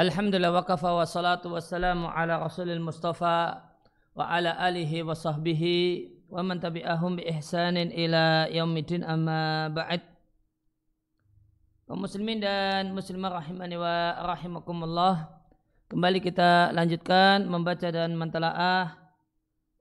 [0.00, 3.68] Alhamdulillah wa kafa wa salatu wassalamu ala rasulil mustafa
[4.16, 10.00] wa ala alihi wa sahbihi wa man tabi'ahum bi ihsanin ila yaumidin amma ba'd.
[11.84, 15.36] Kaum muslimin dan muslimah rahimani wa rahimakumullah
[15.92, 18.96] kembali kita lanjutkan membaca dan mentalaah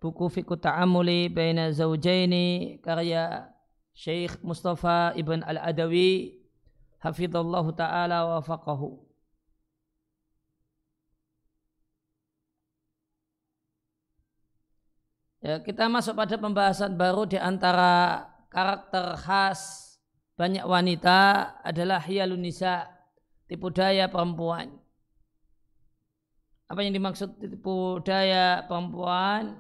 [0.04, 3.56] buku Fiqh Ta'amuli Baina Zawjaini karya
[3.96, 6.44] Syekh Mustafa Ibn Al-Adawi.
[7.00, 9.09] Hafizallahu taala wa faqahu
[15.50, 18.22] Ya, kita masuk pada pembahasan baru di antara
[18.54, 19.98] karakter khas
[20.38, 22.86] banyak wanita adalah hiyalun nisa,
[23.50, 24.70] tipu daya perempuan.
[26.70, 29.58] Apa yang dimaksud tipu daya perempuan?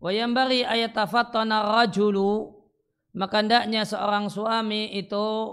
[0.00, 2.64] Wayambari ayat tafattana rajulu
[3.12, 5.52] maka hendaknya seorang suami itu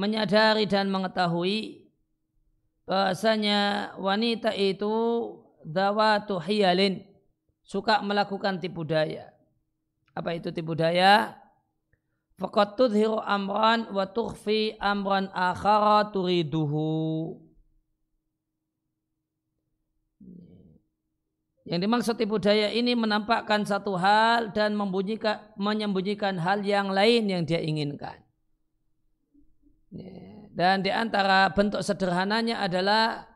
[0.00, 1.92] menyadari dan mengetahui
[2.88, 4.96] bahasanya wanita itu
[5.64, 7.02] dawatu hiyalin
[7.62, 9.32] suka melakukan tipu daya.
[10.12, 11.38] Apa itu tipu daya?
[12.36, 17.38] Faqad tudhiru amran wa tukhfi amran akhara turiduhu.
[21.62, 24.74] Yang dimaksud tipu daya ini menampakkan satu hal dan
[25.54, 28.18] menyembunyikan hal yang lain yang dia inginkan.
[30.52, 33.31] Dan di antara bentuk sederhananya adalah ya,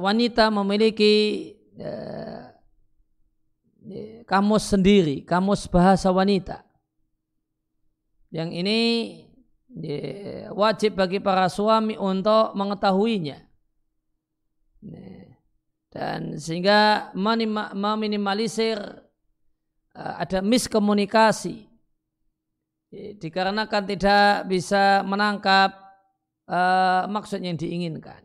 [0.00, 1.54] wanita memiliki
[4.26, 6.62] kamus sendiri, kamus bahasa wanita.
[8.30, 8.78] Yang ini
[10.54, 13.38] wajib bagi para suami untuk mengetahuinya.
[14.80, 15.20] Ya,
[15.90, 17.10] dan sehingga
[17.74, 18.78] meminimalisir
[19.98, 21.66] uh, ada miskomunikasi
[23.18, 25.74] dikarenakan tidak bisa menangkap
[26.46, 28.22] uh, maksud yang diinginkan.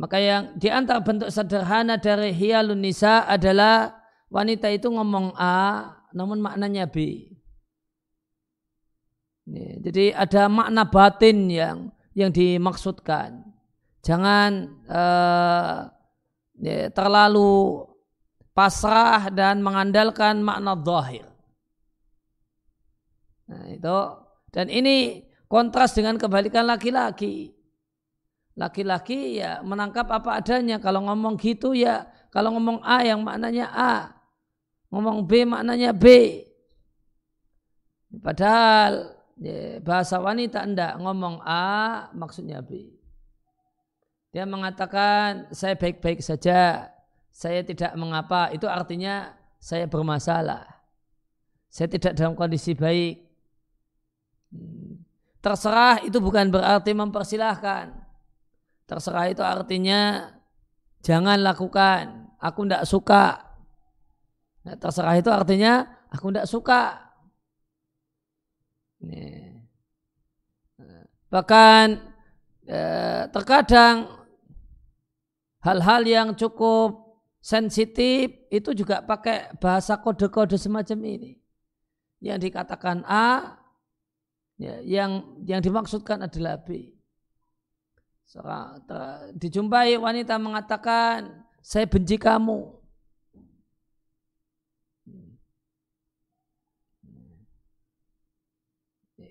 [0.00, 4.00] Maka yang di antara bentuk sederhana dari hialun nisa adalah
[4.32, 7.28] wanita itu ngomong A namun maknanya B.
[9.84, 13.44] Jadi ada makna batin yang yang dimaksudkan.
[14.00, 15.90] Jangan uh,
[16.94, 17.84] terlalu
[18.56, 21.26] pasrah dan mengandalkan makna zahir.
[23.50, 23.98] Nah, itu
[24.54, 27.50] dan ini kontras dengan kebalikan laki-laki.
[28.58, 30.82] Laki-laki ya menangkap apa adanya.
[30.82, 33.94] Kalau ngomong gitu ya, kalau ngomong A yang maknanya A,
[34.90, 36.06] ngomong B maknanya B.
[38.10, 42.90] Padahal ya, bahasa wanita enggak ngomong A maksudnya B.
[44.30, 46.90] Dia mengatakan saya baik-baik saja,
[47.30, 48.50] saya tidak mengapa.
[48.54, 50.66] Itu artinya saya bermasalah.
[51.70, 53.26] Saya tidak dalam kondisi baik.
[55.38, 57.99] Terserah itu bukan berarti mempersilahkan.
[58.90, 60.26] Terserah itu artinya
[60.98, 62.34] jangan lakukan.
[62.42, 63.38] Aku tidak suka.
[64.66, 66.98] Nah, terserah itu artinya aku tidak suka.
[71.30, 71.86] Bahkan
[72.66, 74.26] eh, terkadang
[75.62, 81.32] hal-hal yang cukup sensitif itu juga pakai bahasa kode-kode semacam ini.
[82.18, 83.54] Yang dikatakan A
[84.58, 86.99] ya, yang yang dimaksudkan adalah B.
[89.34, 92.78] Dijumpai wanita mengatakan saya benci kamu.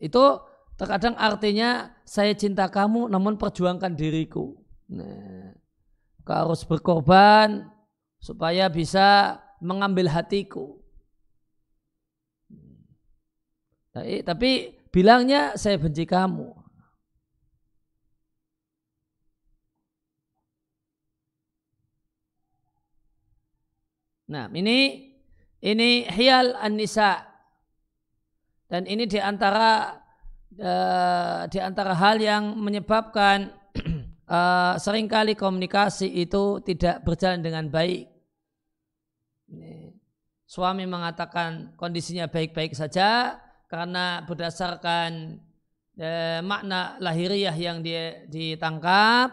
[0.04, 0.44] Itu
[0.76, 4.60] terkadang artinya saya cinta kamu namun perjuangkan diriku.
[4.92, 5.56] Nah,
[6.28, 7.72] kau harus berkorban
[8.20, 10.76] supaya bisa mengambil hatiku.
[13.96, 16.59] Tapi bilangnya saya benci kamu.
[24.30, 25.10] Nah, ini
[25.60, 27.26] ini hial an-nisa.
[28.70, 29.98] Dan ini di antara
[30.54, 33.50] uh, di antara hal yang menyebabkan
[34.30, 38.06] uh, sering kali komunikasi itu tidak berjalan dengan baik.
[40.50, 43.38] Suami mengatakan kondisinya baik-baik saja,
[43.70, 45.38] karena berdasarkan
[45.94, 49.30] eh, makna lahiriah yang dia ditangkap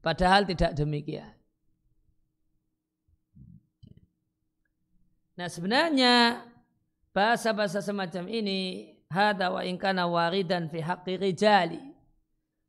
[0.00, 1.37] padahal tidak demikian.
[5.38, 6.42] Nah sebenarnya
[7.14, 11.78] bahasa-bahasa semacam ini hada wa ingkana waridan fi haqqi rijali.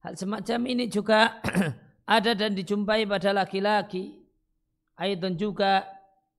[0.06, 1.42] Hal semacam ini juga
[2.06, 4.21] ada dan dijumpai pada laki-laki.
[5.01, 5.81] Aidon juga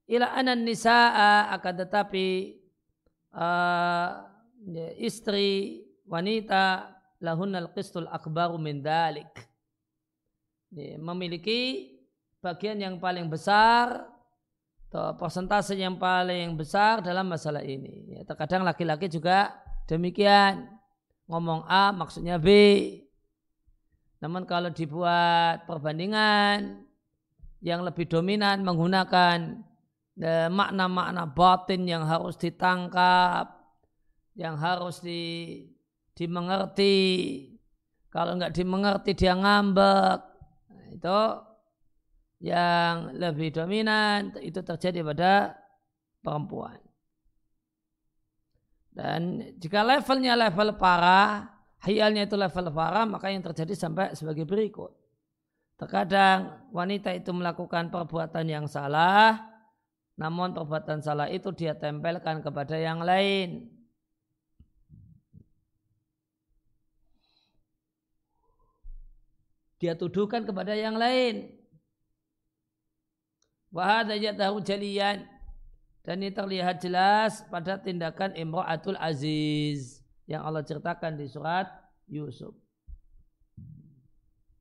[0.07, 2.27] ila anan nisa'a akan tetapi
[3.35, 4.23] uh,
[5.03, 9.35] istri wanita lahunnal qistul akbaru min dalik.
[11.03, 11.91] Memiliki
[12.39, 14.10] bagian yang paling besar
[14.91, 18.11] atau persentase yang paling besar dalam masalah ini.
[18.11, 19.55] Ya, terkadang laki-laki juga
[19.87, 20.67] demikian.
[21.31, 22.51] Ngomong A maksudnya B.
[24.19, 26.83] Namun kalau dibuat perbandingan
[27.63, 29.63] yang lebih dominan menggunakan
[30.19, 33.47] eh, makna-makna batin yang harus ditangkap,
[34.35, 35.71] yang harus di,
[36.19, 36.99] dimengerti.
[38.11, 40.19] Kalau nggak dimengerti dia ngambek.
[40.67, 41.19] Nah, itu
[42.41, 45.33] yang lebih dominan itu terjadi pada
[46.25, 46.81] perempuan.
[48.91, 51.47] Dan jika levelnya level parah,
[51.85, 54.91] hialnya itu level parah, maka yang terjadi sampai sebagai berikut.
[55.77, 59.41] Terkadang wanita itu melakukan perbuatan yang salah,
[60.17, 63.69] namun perbuatan salah itu dia tempelkan kepada yang lain.
[69.81, 71.60] Dia tuduhkan kepada yang lain.
[73.71, 75.27] Wahada yadahu jaliyan.
[76.03, 81.69] Dan ini terlihat jelas pada tindakan Imra'atul Aziz yang Allah ceritakan di surat
[82.09, 82.57] Yusuf.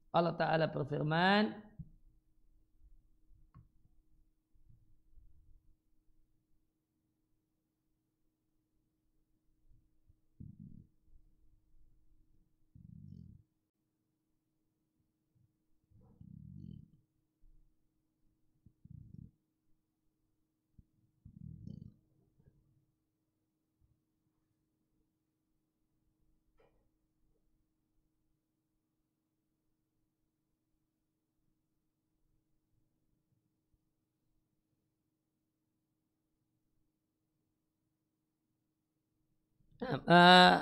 [0.10, 1.54] Allah Ta'ala berfirman,
[40.08, 40.56] uh,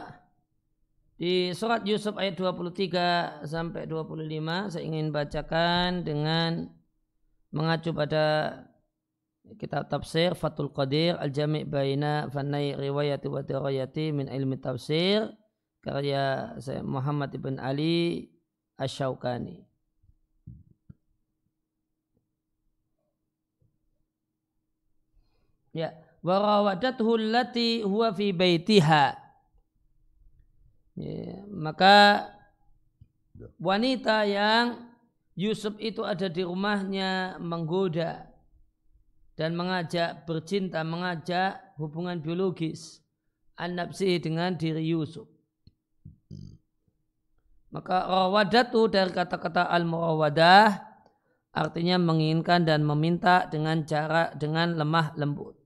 [1.18, 6.70] di surat Yusuf ayat 23 sampai 25 saya ingin bacakan dengan
[7.50, 8.54] mengacu pada
[9.58, 15.32] kitab tafsir Fatul Qadir Al-Jami' Baina Fanai Riwayati wa Dirayati min ilmi tafsir
[15.82, 18.28] karya saya Muhammad ibn Ali
[18.78, 19.66] Asyaukani.
[25.74, 25.94] Ya,
[26.28, 29.16] warawadathu allati huwa fi baitiha
[31.00, 32.28] ya, maka
[33.56, 34.92] wanita yang
[35.38, 38.26] Yusuf itu ada di rumahnya menggoda
[39.38, 43.06] dan mengajak bercinta, mengajak hubungan biologis
[43.54, 45.30] an dengan diri Yusuf.
[47.70, 50.82] Maka rawadatu dari kata-kata al-murawadah
[51.54, 55.57] artinya menginginkan dan meminta dengan cara dengan lemah lembut.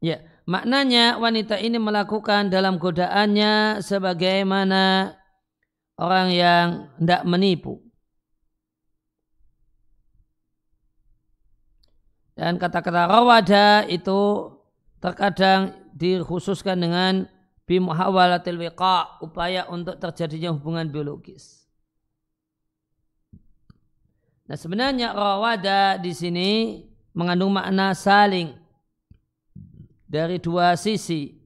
[0.00, 5.12] Ya, maknanya wanita ini melakukan dalam godaannya sebagaimana
[6.00, 6.66] orang yang
[6.96, 7.84] tidak menipu.
[12.32, 14.48] Dan kata-kata rawada itu
[15.04, 17.28] terkadang dikhususkan dengan
[17.68, 21.68] bimuhawalatil wiqa, upaya untuk terjadinya hubungan biologis.
[24.48, 26.50] Nah sebenarnya rawada di sini
[27.14, 28.59] mengandung makna saling
[30.10, 31.38] dari dua sisi.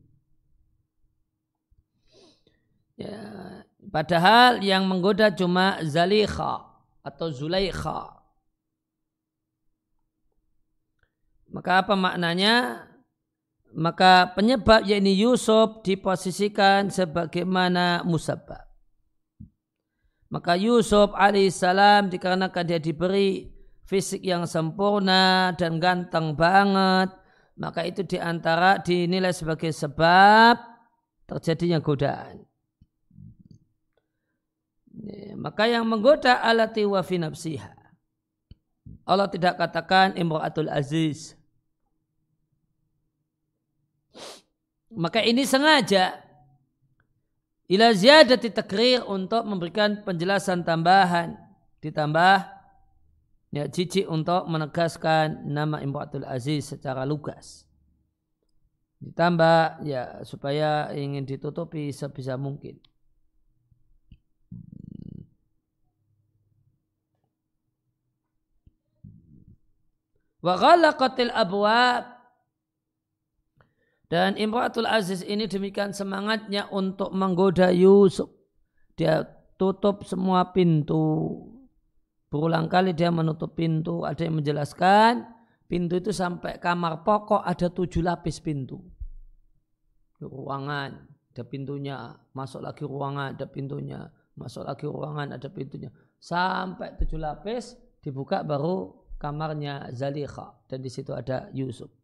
[2.96, 3.20] Ya,
[3.92, 6.64] padahal yang menggoda cuma Zalikha
[7.04, 8.24] atau Zulaikha.
[11.52, 12.88] Maka apa maknanya?
[13.74, 18.62] Maka penyebab yakni Yusuf diposisikan sebagaimana musabab.
[20.30, 23.50] Maka Yusuf alaihissalam dikarenakan dia diberi
[23.86, 27.10] fisik yang sempurna dan ganteng banget,
[27.54, 30.58] maka itu di antara dinilai sebagai sebab
[31.30, 32.42] terjadinya godaan.
[35.34, 37.74] Maka yang menggoda alati wa fi nafsiha.
[39.04, 41.34] Allah tidak katakan imra'atul aziz.
[44.94, 46.22] Maka ini sengaja
[47.66, 51.34] ila ziyadati takrir untuk memberikan penjelasan tambahan
[51.82, 52.53] ditambah
[53.54, 57.70] ya jijik untuk menegaskan nama Imratul Aziz secara lugas.
[58.98, 62.82] Ditambah ya supaya ingin ditutupi sebisa mungkin.
[70.42, 72.10] Wa ghalaqatil abwab
[74.12, 78.30] Dan Imratul Aziz ini demikian semangatnya untuk menggoda Yusuf.
[78.94, 79.26] Dia
[79.58, 81.53] tutup semua pintu.
[82.34, 84.02] Berulang kali dia menutup pintu.
[84.02, 85.22] Ada yang menjelaskan
[85.70, 88.82] pintu itu sampai kamar pokok ada tujuh lapis pintu.
[90.18, 90.98] Ruangan,
[91.30, 92.10] ada pintunya.
[92.34, 94.10] Masuk lagi ruangan, ada pintunya.
[94.34, 95.94] Masuk lagi ruangan, ada pintunya.
[96.18, 100.58] Sampai tujuh lapis dibuka baru kamarnya Zalikha.
[100.66, 102.03] Dan di situ ada Yusuf.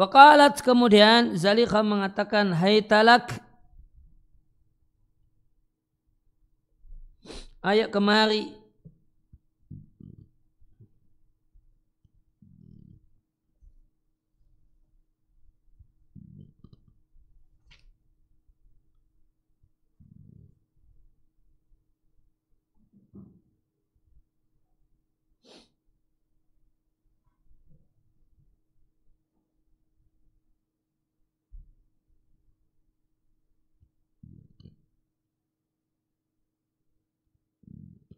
[0.00, 3.36] Wakalat kemudian Zalikha mengatakan Hai talak.
[7.60, 8.48] Ayat kemari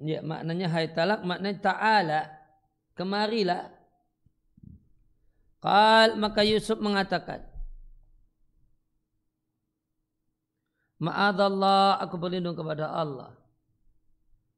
[0.02, 2.20] Ya, maknanya hai talak, maknanya ta'ala.
[2.98, 3.70] Kemarilah.
[5.62, 7.46] Qal, maka Yusuf mengatakan.
[10.98, 13.30] Ma'adallah, aku berlindung kepada Allah.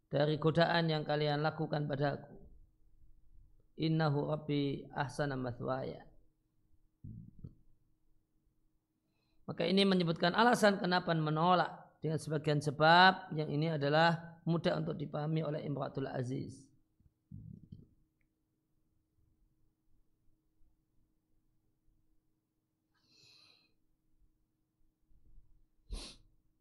[0.08, 2.32] Dari godaan yang kalian lakukan padaku.
[3.76, 6.08] Innahu rabbi ahsana mathwaya.
[9.44, 11.68] Maka ini menyebutkan alasan kenapa menolak
[12.00, 16.64] dengan sebagian sebab yang ini adalah mudah untuk dipahami oleh Imratul Aziz.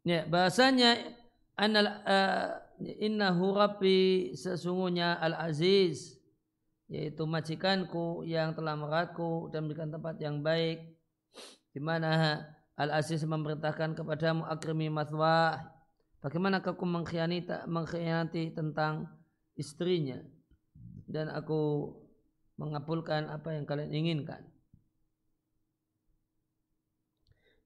[0.04, 1.00] Ya, bahasanya
[1.56, 2.60] anal uh,
[3.00, 6.20] innahu rabbi sesungguhnya al-aziz
[6.92, 11.00] yaitu majikanku yang telah meratku dan memberikan tempat yang baik
[11.72, 12.44] di mana
[12.76, 15.72] al-aziz memerintahkan kepadamu akrimi mathwah
[16.24, 19.12] Bagaimana aku mengkhianati, mengkhianati tentang
[19.60, 20.24] istrinya
[21.04, 21.92] dan aku
[22.56, 24.40] mengabulkan apa yang kalian inginkan.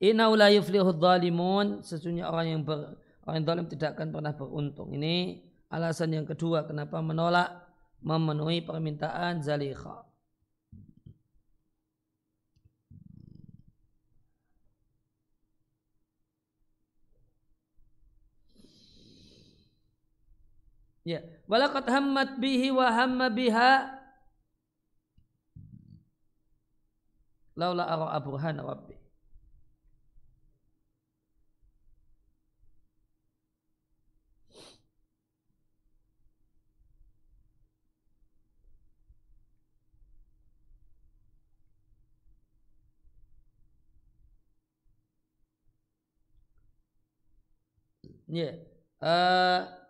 [0.01, 2.97] Inna la yuflihu dhalimun sesungguhnya orang yang ber,
[3.29, 4.89] orang yang zalim tidak akan pernah beruntung.
[4.89, 7.49] Ini alasan yang kedua kenapa menolak
[8.01, 10.06] memenuhi permintaan Zalikha.
[21.07, 23.95] Ya, walaqad hammat bihi wa hamma biha
[27.55, 28.95] laula ara burhana rabbi.
[48.27, 48.51] Ya.
[48.51, 48.53] Yeah.
[48.99, 49.86] Uh,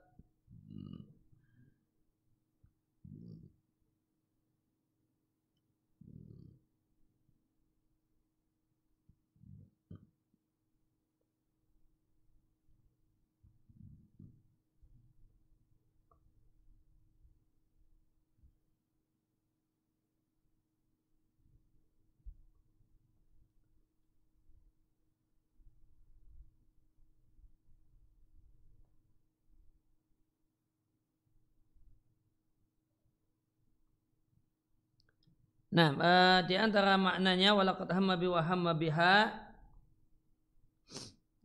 [35.78, 39.30] Nah, uh, di antara maknanya walaqad hamma bi wa hamma biha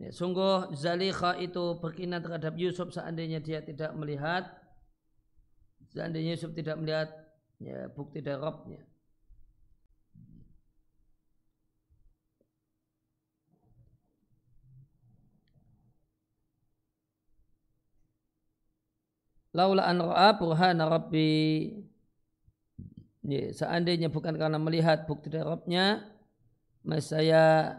[0.01, 4.49] ya, sungguh Zalikha itu berkinat terhadap Yusuf seandainya dia tidak melihat
[5.93, 7.13] seandainya Yusuf tidak melihat
[7.61, 8.81] ya, bukti dari Robnya.
[19.53, 21.92] Laula an ra'a burhana rabbi
[23.23, 26.03] Ya, seandainya bukan karena melihat bukti dari Rabbnya,
[26.99, 27.79] saya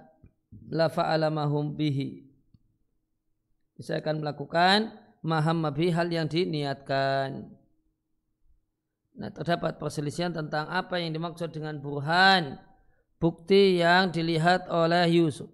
[0.71, 2.23] la fa'alamahum bihi.
[3.83, 7.51] Saya akan melakukan maham mabi hal yang diniatkan.
[9.13, 12.57] Nah, terdapat perselisihan tentang apa yang dimaksud dengan burhan,
[13.19, 15.51] bukti yang dilihat oleh Yusuf.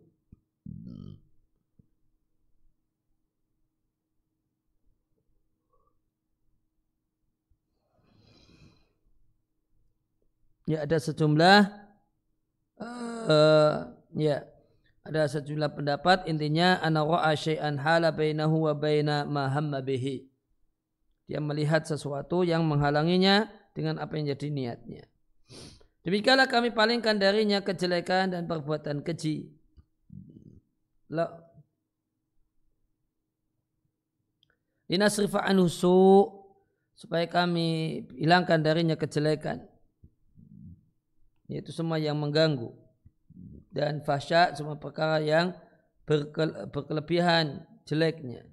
[10.69, 11.59] Ya ada sejumlah
[12.77, 13.75] uh,
[14.13, 14.45] ya
[15.01, 20.29] ada sejumlah pendapat intinya ana ra'a syai'an hala bainahu wa baina ma hamma bihi.
[21.25, 25.09] Dia melihat sesuatu yang menghalanginya dengan apa yang jadi niatnya.
[26.05, 29.49] Demikianlah kami palingkan darinya kejelekan dan perbuatan keji.
[34.89, 35.69] Linasrifa anhu
[36.97, 39.69] supaya kami hilangkan darinya kejelekan.
[41.49, 42.69] Yaitu semua yang mengganggu.
[43.73, 45.57] Dan fasya semua perkara yang
[46.69, 48.45] berkelebihan jeleknya.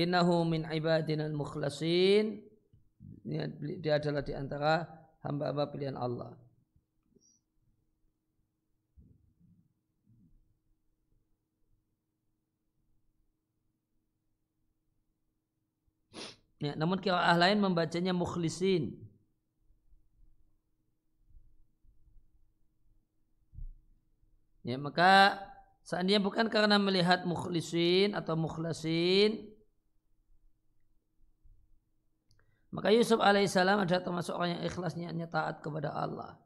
[0.00, 2.40] Innahu min ibadina al-mukhlasin.
[3.84, 4.88] Dia adalah di antara
[5.20, 6.32] hamba-hamba pilihan Allah.
[16.60, 19.00] Ya, namun kiraah lain membacanya mukhlisin.
[24.60, 25.40] Ya, maka
[25.88, 29.48] seandainya bukan karena melihat mukhlisin atau mukhlasin,
[32.68, 36.36] maka Yusuf alaihissalam adalah termasuk orang yang ikhlasnya taat kepada Allah.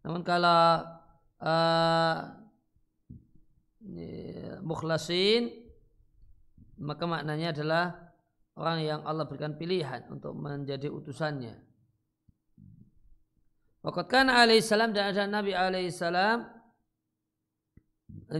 [0.00, 0.80] Namun kalau
[1.44, 2.18] uh,
[4.64, 5.52] mukhlasin
[6.80, 7.84] maka maknanya adalah
[8.56, 11.56] orang yang Allah berikan pilihan untuk menjadi utusannya.
[13.80, 16.44] Waqat kana alaihissalam dan ada Nabi alaihissalam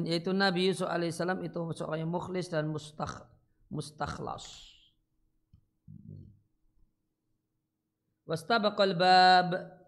[0.05, 3.25] yaitu Nabi Yusuf alaihissalam itu seorang yang mukhlis dan mustakh,
[3.73, 4.77] mustakhlas.
[8.29, 9.80] Wastabaqal bab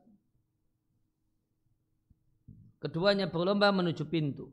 [2.83, 4.51] Keduanya berlomba menuju pintu.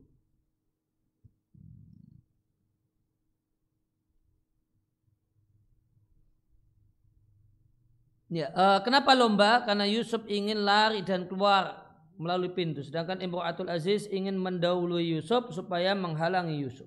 [8.30, 9.66] Ya, uh, kenapa lomba?
[9.66, 11.82] Karena Yusuf ingin lari dan keluar
[12.14, 16.86] melalui pintu, sedangkan Imro'atul Aziz ingin mendahului Yusuf supaya menghalangi Yusuf.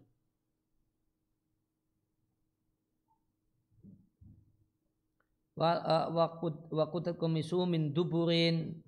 [6.71, 8.79] Wakutat komisu min duburin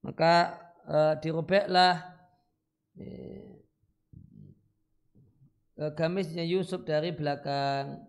[0.00, 0.56] maka
[0.88, 2.00] uh, dirobeklah
[2.96, 3.60] uh,
[5.96, 8.04] gamisnya Yusuf dari belakang.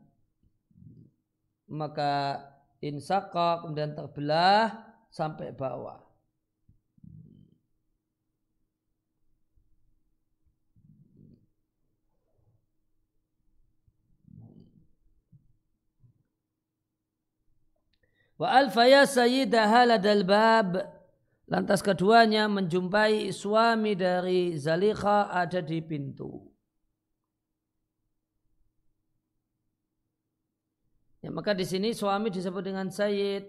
[1.72, 2.44] Maka
[2.84, 6.04] insaka kemudian terbelah sampai bawah.
[18.36, 21.01] Wa alfaya sayyidah haladal bab
[21.52, 26.48] Lantas keduanya menjumpai suami dari Zalikha ada di pintu.
[31.20, 33.44] Ya, maka di sini suami disebut dengan Sayyid.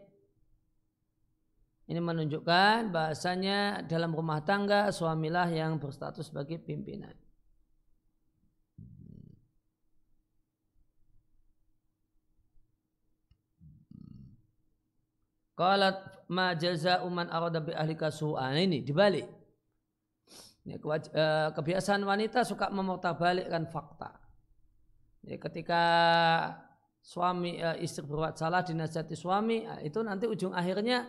[1.86, 7.14] Ini menunjukkan bahasanya dalam rumah tangga suamilah yang berstatus sebagai pimpinan.
[15.54, 19.28] Qalat ma jaza man arada bi ahlika su'an ini dibalik.
[20.64, 20.80] Ya,
[21.52, 24.16] kebiasaan wanita suka memutarbalikkan fakta.
[25.26, 25.82] Ya, ketika
[27.02, 31.04] suami istri berbuat salah dinasihati suami itu nanti ujung akhirnya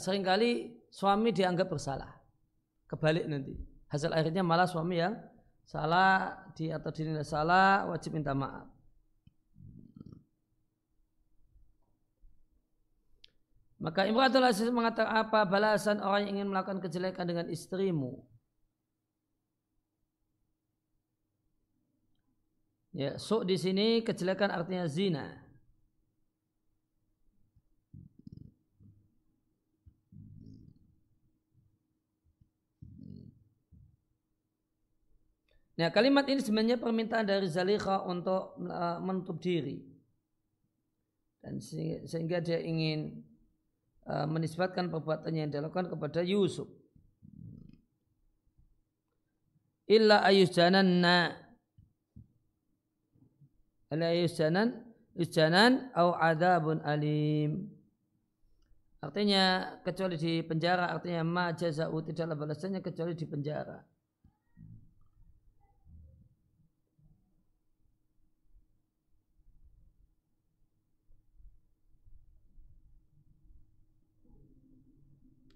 [0.00, 2.16] sering kali suami dianggap bersalah.
[2.88, 3.52] Kebalik nanti.
[3.92, 5.16] Hasil akhirnya malah suami yang
[5.68, 8.77] salah di atau dinilai salah wajib minta maaf.
[13.78, 18.26] Maka Imratul Aziz mengatakan apa balasan orang yang ingin melakukan kejelekan dengan istrimu?
[22.90, 25.48] Ya, so di sini kejelekan artinya zina.
[35.78, 39.78] Nah, kalimat ini sebenarnya permintaan dari Zalikha untuk uh, menutup diri.
[41.38, 43.22] Dan sehingga dia ingin
[44.08, 46.68] menisbatkan perbuatannya yang dilakukan kepada Yusuf.
[49.88, 51.32] Illa ayusjananna
[53.88, 54.84] Illa ayusjanan
[55.16, 57.72] Yusjanan au adabun alim
[58.98, 63.78] Artinya kecuali di penjara artinya ma jaza'u tidaklah balasannya kecuali di penjara.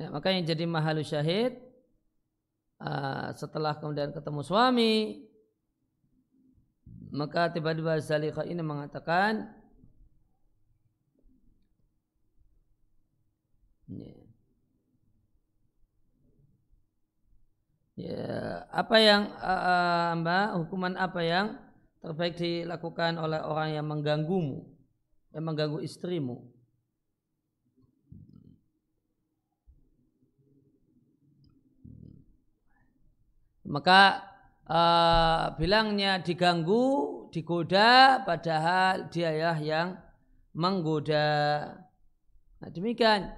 [0.03, 1.63] Ya, maka yang jadi mahalu syahid
[2.83, 5.23] uh, setelah kemudian ketemu suami
[7.15, 9.47] maka tiba-tiba Zalikha ini mengatakan
[13.87, 14.11] ya,
[17.95, 18.27] ya
[18.75, 21.47] apa yang uh, mbak hukuman apa yang
[22.03, 24.67] terbaik dilakukan oleh orang yang mengganggumu
[25.31, 26.43] yang mengganggu istrimu
[33.67, 34.23] maka
[34.67, 39.99] uh, bilangnya diganggu, digoda, padahal dia yang
[40.53, 41.29] menggoda.
[42.63, 43.33] Nah, demikian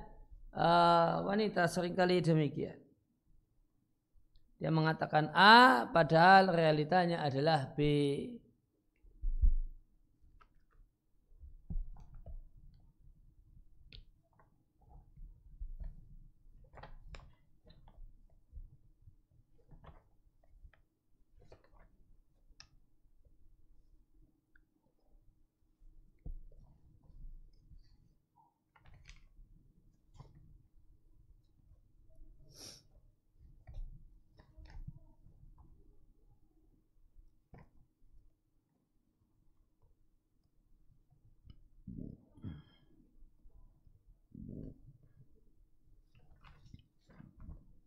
[0.53, 2.77] uh, wanita sering kali demikian.
[4.61, 7.81] Dia mengatakan A, padahal realitanya adalah B.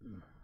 [0.08, 0.37] Mm.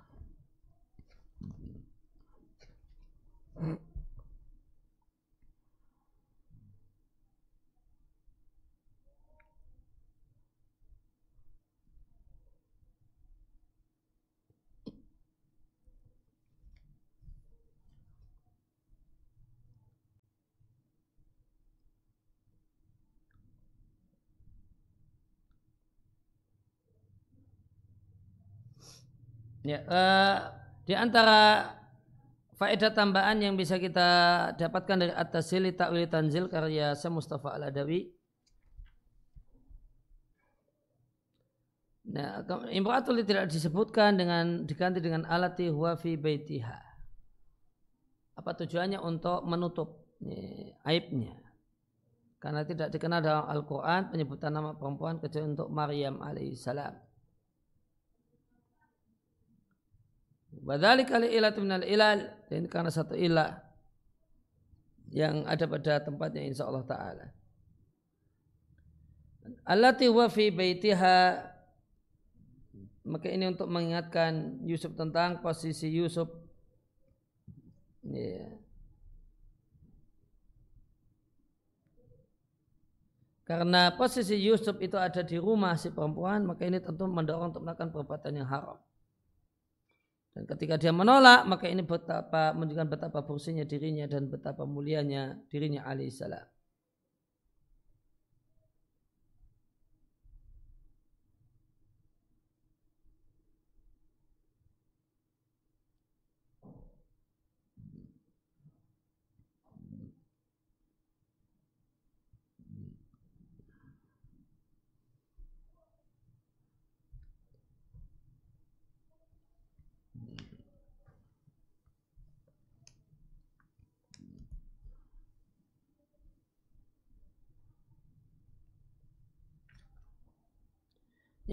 [29.63, 30.37] Ya, uh,
[30.83, 31.71] di antara
[32.59, 34.07] faedah tambahan yang bisa kita
[34.59, 38.11] dapatkan dari At-Tasil Ta'wil Tanzil karya Syekh Mustafa Al-Adawi.
[42.11, 46.77] Nah, imra'atul tidak disebutkan dengan diganti dengan alati huwa fi baitiha.
[48.35, 51.39] Apa tujuannya untuk menutup ya, aibnya?
[52.43, 57.12] Karena tidak dikenal dalam Al-Quran penyebutan nama perempuan kecuali untuk Maryam alaihissalam.
[60.61, 62.29] Wadhalik kali ilat minal ilal.
[62.45, 63.57] Dan karena satu ilah
[65.09, 67.25] yang ada pada tempatnya insya Allah Ta'ala.
[69.65, 71.49] Allati wa fi baitiha
[73.03, 76.31] maka ini untuk mengingatkan Yusuf tentang posisi Yusuf
[78.07, 78.63] yeah.
[83.43, 87.91] Karena posisi Yusuf itu ada di rumah si perempuan, maka ini tentu mendorong untuk melakukan
[87.91, 88.79] perbuatan yang haram.
[90.33, 95.85] Dan ketika dia menolak, maka ini betapa menunjukkan betapa bersihnya dirinya dan betapa mulianya dirinya
[95.85, 96.52] alaihissalam.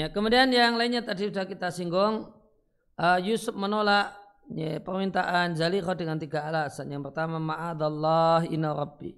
[0.01, 2.33] Ya, kemudian yang lainnya tadi sudah kita singgung,
[2.97, 4.17] uh, Yusuf menolak
[4.49, 6.89] ya, permintaan Zaliqah dengan tiga alasan.
[6.89, 9.13] Yang pertama, ma'adallah inna rabbi.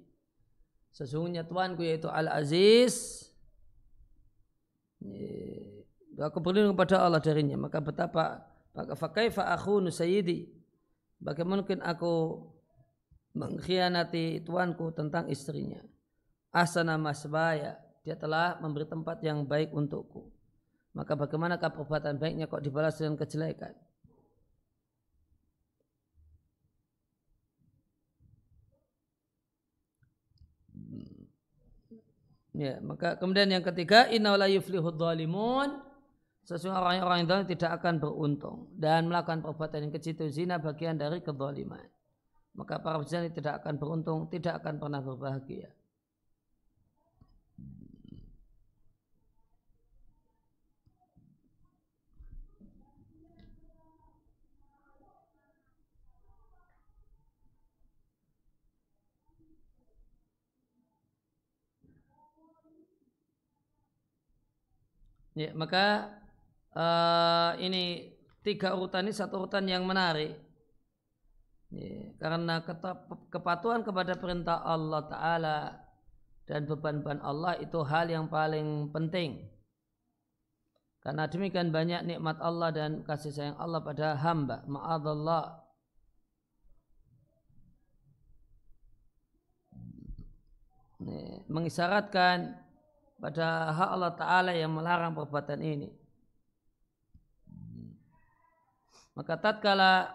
[0.91, 3.23] Sesungguhnya Tuanku yaitu Al-Aziz.
[4.99, 7.55] Ya, aku berlindung kepada Allah darinya.
[7.55, 8.43] Maka betapa,
[8.75, 10.51] maka fakaifa akhunu sayyidi.
[11.23, 12.43] Bagaimana mungkin aku
[13.39, 15.79] mengkhianati tuanku tentang istrinya.
[16.51, 17.79] Asana masbaya.
[18.03, 20.42] Dia telah memberi tempat yang baik untukku
[20.93, 23.73] maka bagaimanakah perbuatan baiknya kok dibalas dengan kejelekan?
[32.53, 35.81] Ya, maka kemudian yang ketiga inna la zalimun
[36.45, 41.17] sesungguhnya orang-orang yang tidak akan beruntung dan melakukan perbuatan yang kecil itu zina bagian dari
[41.25, 41.81] kezaliman.
[42.53, 45.73] Maka para pezina tidak akan beruntung, tidak akan pernah berbahagia.
[65.33, 66.13] Ya, maka
[66.77, 68.13] uh, ini
[68.45, 70.37] tiga urutan ini satu urutan yang menarik.
[71.73, 72.61] Ya, karena
[73.33, 75.57] kepatuhan kepada perintah Allah Ta'ala
[76.45, 79.49] dan beban-beban Allah itu hal yang paling penting.
[81.03, 84.63] Karena demikian banyak nikmat Allah dan kasih sayang Allah pada hamba.
[84.63, 85.59] Ma'adallah.
[91.51, 92.55] Mengisyaratkan
[93.23, 95.87] pada hak Allah Ta'ala yang melarang perbuatan ini.
[99.15, 100.11] Maka tatkala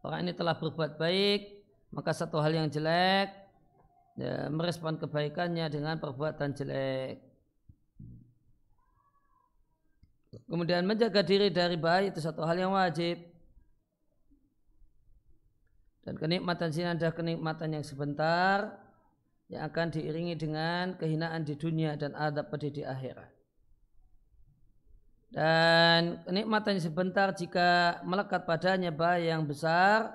[0.00, 1.40] orang ini telah berbuat baik,
[1.92, 3.28] maka satu hal yang jelek
[4.16, 7.20] ya, merespon kebaikannya dengan perbuatan jelek.
[10.48, 13.20] Kemudian menjaga diri dari baik itu satu hal yang wajib.
[16.08, 18.83] Dan kenikmatan sini adalah kenikmatan yang sebentar
[19.52, 23.30] yang akan diiringi dengan kehinaan di dunia dan adab pedih di akhirat.
[25.34, 30.14] Dan kenikmatan sebentar jika melekat padanya bahaya yang besar,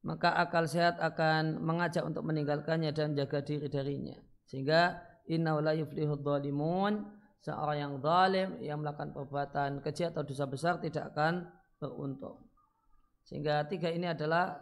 [0.00, 4.16] maka akal sehat akan mengajak untuk meninggalkannya dan jaga diri darinya.
[4.48, 4.96] Sehingga
[5.28, 7.04] inna la yuflihu dhalimun,
[7.44, 11.44] seorang yang zalim yang melakukan perbuatan kecil atau dosa besar tidak akan
[11.76, 12.40] beruntung.
[13.28, 14.56] Sehingga tiga ini adalah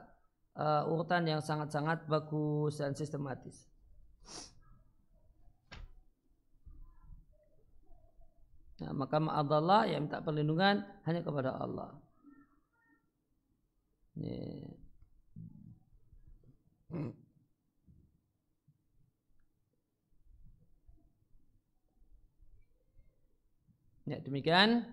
[0.59, 3.71] uh, urutan yang sangat-sangat bagus dan sistematis.
[8.79, 11.99] Nah, maka ma'adallah yang minta perlindungan hanya kepada Allah.
[14.15, 14.39] Ini.
[24.09, 24.89] Ya, demikian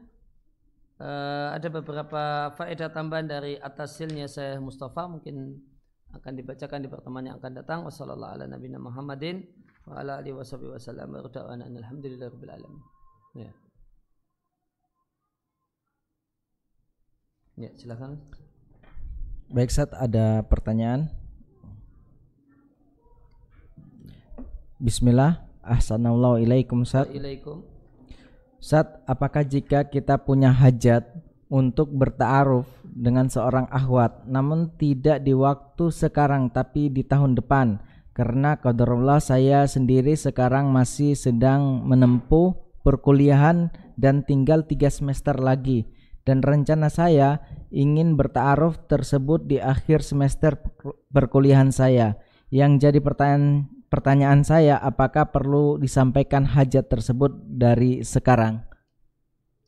[0.99, 5.63] uh, ada beberapa faedah tambahan dari atas silnya saya Mustafa mungkin
[6.15, 7.84] akan dibacakan di pertemuan yang akan datang.
[7.84, 8.56] Wassalamualaikum
[9.86, 12.71] warahmatullahi wabarakatuh.
[13.36, 13.51] Ya.
[17.56, 18.19] Ya, silakan.
[19.47, 21.08] Baik, Sat, ada pertanyaan?
[24.75, 25.47] Bismillah.
[25.63, 27.08] Ahsanallahu ilaikum, Sat.
[27.15, 27.63] Ilaikum.
[28.60, 31.08] Sat, apakah jika kita punya hajat
[31.49, 37.77] untuk bertaaruf dengan seorang ahwat namun tidak di waktu sekarang tapi di tahun depan
[38.15, 45.86] karena qadarullah saya sendiri sekarang masih sedang menempuh perkuliahan dan tinggal tiga semester lagi
[46.25, 50.58] dan rencana saya ingin bertaaruf tersebut di akhir semester
[51.13, 52.17] perkuliahan saya.
[52.49, 58.65] Yang jadi pertanyaan pertanyaan saya apakah perlu disampaikan hajat tersebut dari sekarang?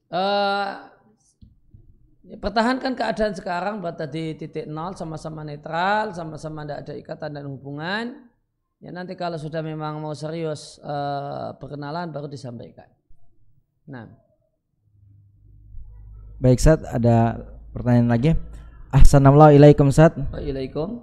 [0.08, 0.87] Uh,
[2.36, 8.28] pertahankan keadaan sekarang buat tadi titik nol sama-sama netral, sama-sama tidak ada ikatan dan hubungan.
[8.84, 12.92] Ya nanti kalau sudah memang mau serius uh, perkenalan baru disampaikan.
[13.88, 14.12] Nah.
[16.38, 17.42] Baik Sat, ada
[17.74, 18.32] pertanyaan lagi.
[18.94, 20.14] Assalamualaikum Sat.
[20.30, 21.02] Waalaikum.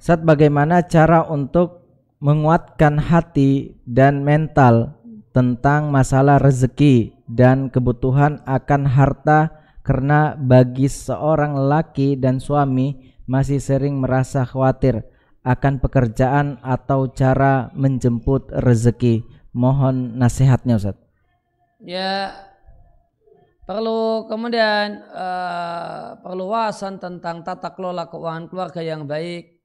[0.00, 1.84] Sat, bagaimana cara untuk
[2.22, 4.96] menguatkan hati dan mental
[5.34, 13.98] tentang masalah rezeki dan kebutuhan akan harta karena bagi seorang laki dan suami masih sering
[13.98, 15.02] merasa khawatir
[15.42, 19.26] akan pekerjaan atau cara menjemput rezeki.
[19.52, 20.96] Mohon nasihatnya Ustaz.
[21.82, 22.30] Ya,
[23.62, 29.62] Perlu kemudian uh, perlu wawasan tentang tata kelola keuangan keluarga yang baik.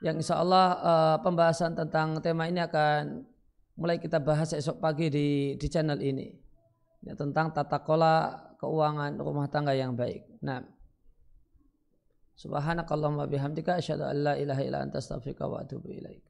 [0.00, 3.28] Yang insya Allah uh, pembahasan tentang tema ini akan
[3.76, 6.32] mulai kita bahas esok pagi di di channel ini.
[7.00, 10.28] Ya, tentang tata kelola keuangan rumah tangga yang baik.
[10.44, 10.60] Nah,
[12.40, 16.24] Subhanakallahumma bihamdika asyhadu an la ilaha illa anta astaghfiruka wa atubu ilaik.